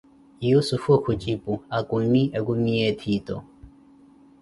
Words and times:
Yussufu 0.49 0.91
khujipu: 1.03 1.53
akumi, 1.77 2.21
ekumi 2.37 2.71
ya 2.79 2.85
ettiito. 2.91 3.37